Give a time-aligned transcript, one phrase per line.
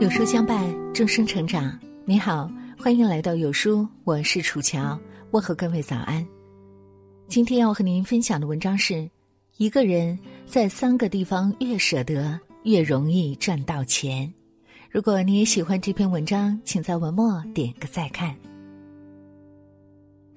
[0.00, 0.62] 有书相伴，
[0.92, 1.78] 终生成长。
[2.04, 4.98] 你好，欢迎来到有书，我是楚乔，
[5.30, 6.26] 问候各位早安。
[7.26, 9.08] 今天要和您分享的文章是：
[9.56, 14.30] 一个人在三个地方越舍得，越容易赚到钱。
[14.90, 18.36] 如果你也喜欢这篇文章，请在文末点个再看。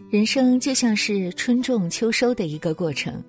[0.09, 3.23] 人生就像是春种秋收的一个过程，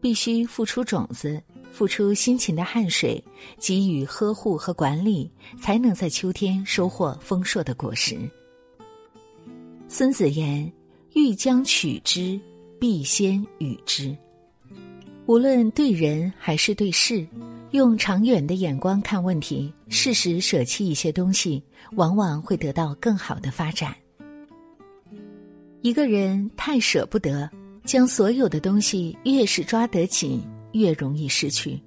[0.00, 1.42] 必须付出种子。
[1.72, 3.24] 付出辛勤的汗水，
[3.58, 8.14] 给予呵护和管理，才能在秋天收获丰硕的果实。
[9.88, 10.70] 孙子言
[11.16, 12.38] ：“欲将取之，
[12.78, 14.14] 必先予之。”
[15.24, 17.26] 无论对人还是对事，
[17.70, 23.96] 用长远的眼光看问题，适时舍弃一些东西，往往会得到更好的发展。
[25.82, 27.48] 一个人太舍不得，
[27.84, 30.42] 将所有的东西越是抓得紧。
[30.72, 31.78] 越容易失去。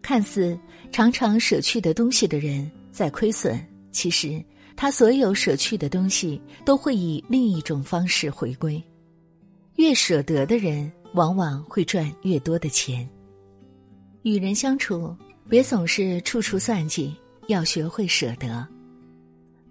[0.00, 0.58] 看似
[0.90, 4.42] 常常舍去的东西的人在亏损，其实
[4.74, 8.82] 他所有舍去的东西都会以另一种方式回归。
[9.76, 13.06] 越舍得的人，往往会赚越多的钱。
[14.22, 15.14] 与人相处，
[15.50, 17.14] 别总是处处算计，
[17.48, 18.66] 要学会舍得。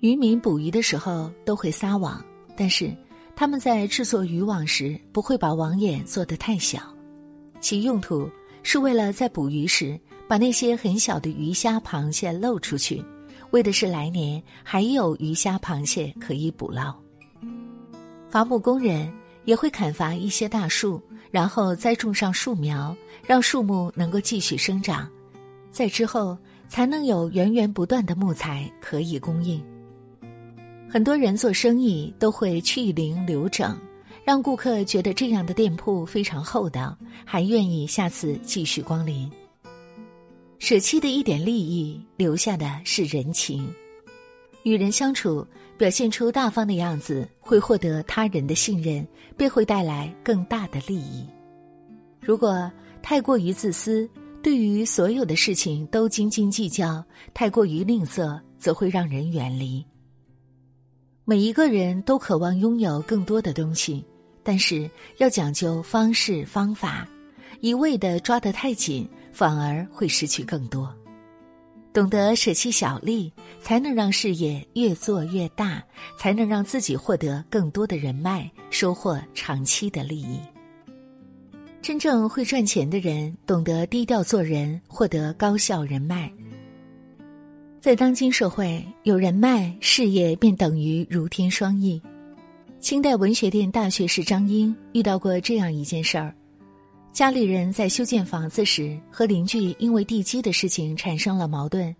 [0.02, 2.24] 渔民捕鱼的时候都会撒网，
[2.56, 2.96] 但是
[3.42, 6.80] 他们在制作渔网时不会把网眼做得太小。
[7.60, 8.30] 其用途
[8.62, 13.04] 是为了在捕鱼时把那些很小的鱼虾螃蟹露出去，
[13.50, 16.96] 为的是来年还有鱼虾螃蟹可以捕捞。
[18.30, 19.12] 伐木工人
[19.46, 25.10] 也会砍伐一些大树，然后栽种上树苗，让树木能够继续生长，
[25.72, 26.38] 在之后
[26.70, 29.60] 才能有源源不断的木材可以供应。
[30.92, 33.80] 很多人做生意都会去零留整。
[34.26, 39.32] 让顾客觉得这样的店铺非常厚道，还愿意下次继续光临。
[40.60, 43.74] 舍弃的一点利益，留下的是人情。
[44.64, 45.48] 与人相处，
[45.78, 49.08] 表现出大方的样子，会获得他人的信任，
[49.38, 51.26] 便会带来更大的利益。
[52.20, 52.70] 如果
[53.02, 54.08] 太过于自私，
[54.44, 57.04] 对于所有的事情都斤斤计较，
[57.34, 59.84] 太过于吝啬，则会让人远离。
[61.32, 64.06] 每一个人都渴望拥有更多的东西。
[64.44, 67.08] 但是要讲究方式方法，
[67.62, 70.94] 一味的抓得太紧，反而会失去更多。
[71.94, 73.32] 懂得舍弃小利，
[73.62, 75.82] 才能让事业越做越大，
[76.20, 80.38] 才能让自己获得更多的人脉，收获长期的利益。
[81.82, 86.30] 真正会赚钱的人，懂得低调做人，获得高效人脉。
[87.82, 92.00] 在当今社会，有人脉，事业便等于如天双翼。
[92.80, 96.32] 清代文学殿大学士张英遇到过这样一件事儿：
[97.12, 101.92] 家里人在修建房子时，和邻居因为地基的事情产生了矛盾，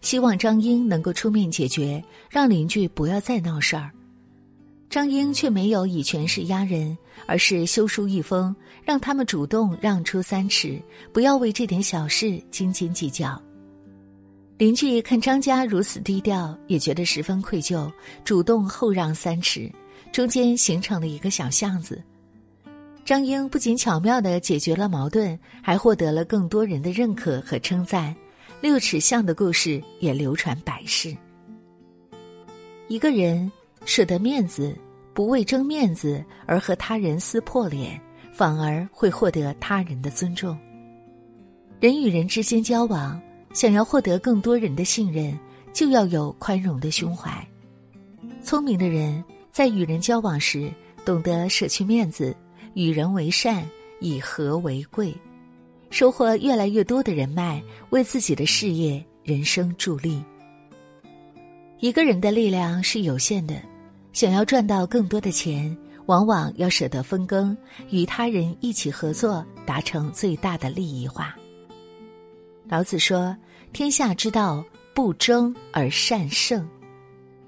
[0.00, 3.92] 希望张英能够出面解决，让邻居不要再闹事儿。
[4.90, 10.82] 张英却没有以权势压人，而是修书一封，让他们主动让出三尺，
[11.12, 13.40] 不要为这点小事斤斤计较。
[14.58, 17.88] 邻居看张家如此低调，也觉得十分愧疚，
[18.24, 19.70] 主动后让三尺。
[20.10, 22.02] 中间形成了一个小巷子，
[23.04, 28.12] 张英不仅巧妙的解决了矛盾，还获得了更多人的认可和称赞。
[28.60, 31.16] 六尺巷的故事也流传百世。
[32.88, 33.52] 一个人
[33.84, 34.76] 舍得面子，
[35.14, 38.00] 不为争面子而和他人撕破脸，
[38.32, 40.58] 反而会获得他人的尊重。
[41.78, 43.20] 人与人之间交往，
[43.58, 45.36] 想要获得更多人的信任，
[45.72, 47.44] 就要有宽容的胸怀。
[48.40, 49.24] 聪明的人。
[49.50, 50.72] 在与人交往时，
[51.04, 52.36] 懂得舍去面子，
[52.74, 55.12] 与人为善，以和为贵，
[55.90, 57.60] 收获越来越多的人脉，
[57.90, 60.22] 为自己的事业、人生助力。
[61.80, 63.60] 一个人的力量是有限的，
[64.12, 65.76] 想要赚到更多的钱，
[66.06, 67.56] 往往要舍得分羹，
[67.90, 71.36] 与他人一起合作，达成最大的利益化。
[72.68, 73.36] 老子说
[73.72, 76.68] ：“天下之道，不争而善胜。”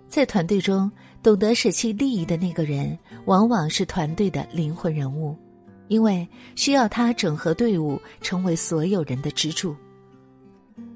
[0.09, 0.91] 在团队中。
[1.23, 5.37] 懂得舍弃利益的那个人，往往是团队的灵魂人物，
[5.89, 6.27] 因为
[6.57, 9.77] 需要他整合队伍，成为所有人的支柱。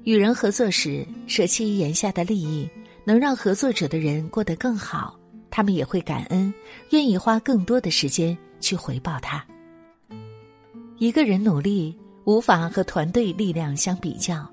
[0.03, 2.67] 与人合作时，舍弃眼下的利益，
[3.03, 5.15] 能让合作者的人过得更好，
[5.51, 6.51] 他们也会感恩，
[6.89, 9.45] 愿意花更多的时间去回报他。
[10.97, 14.43] 一个人努力，无法和团队力量相比较，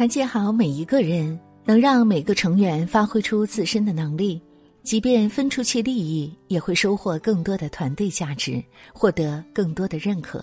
[0.00, 4.40] 团结好每一个人，能让每个成员发挥出自身的能力。
[4.82, 8.64] 即便分出去利益，也会收获更多的团队价值，
[8.94, 10.42] 获得更多的认可。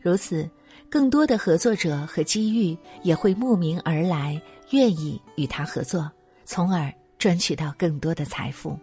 [0.00, 0.48] 如此，
[0.88, 6.08] 更多的合作者和机遇也会慕名而来，愿意与他合作，
[6.44, 6.88] 从而
[7.18, 8.78] 赚取到更多的财富。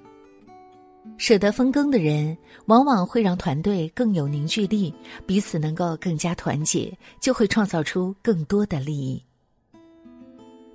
[1.17, 4.93] 舍得分羹的人，往往会让团队更有凝聚力，
[5.25, 6.91] 彼此能够更加团结，
[7.21, 9.23] 就会创造出更多的利益。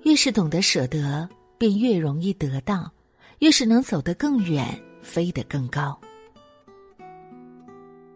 [0.07, 1.27] 越是懂得舍得，
[1.57, 2.89] 便越容易得到；
[3.39, 4.65] 越是能走得更远，
[5.01, 5.99] 飞得更高。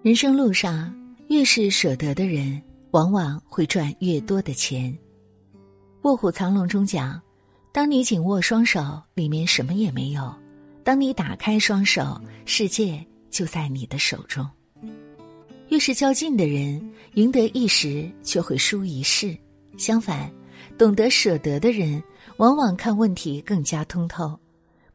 [0.01, 0.95] 人生路上，
[1.27, 2.61] 越是舍得的人，
[2.91, 4.89] 往往会赚越多的钱。
[6.03, 7.21] 《卧虎藏龙》中讲
[7.73, 10.33] ：“当你紧握双手，里面什么也没有。”
[10.85, 14.49] 当你打开双手，世界就在你的手中。
[15.67, 16.81] 越是较劲的人，
[17.15, 19.37] 赢得一时却会输一世。
[19.77, 20.31] 相反，
[20.77, 22.01] 懂得舍得的人，
[22.37, 24.37] 往往看问题更加通透，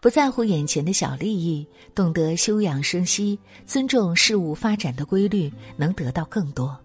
[0.01, 6.77] 不在乎眼前的小利益，懂得休养生息，尊重事物发展的规律，能得到更多。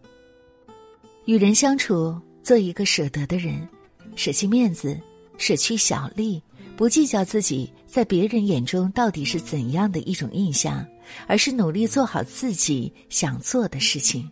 [1.26, 3.68] 与人相处，做一个舍得的人，
[4.16, 5.00] 舍弃面子，
[5.38, 6.42] 舍去小利。
[6.78, 10.84] 不计较自己在别人眼中到底是怎样的一种印象，
[11.28, 14.28] 而是努力做好自己想做的事情。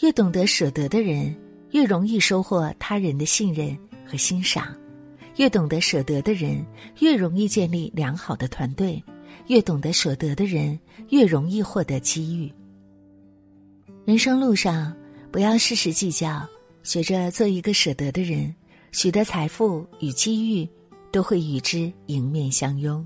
[0.00, 1.34] 越懂得舍得的人，
[1.72, 3.76] 越容易收获他人的信任
[4.06, 4.64] 和欣赏；
[5.36, 6.64] 越懂得舍得的人，
[7.00, 9.02] 越容易建立良好的团队；
[9.48, 10.78] 越懂得舍得的人，
[11.10, 12.52] 越容易获得机遇。
[14.04, 14.94] 人生路上，
[15.30, 16.46] 不要事事计较，
[16.82, 18.54] 学着做一个舍得的人，
[18.92, 20.68] 取得财富与机遇。
[21.12, 23.04] 都会与之迎面相拥。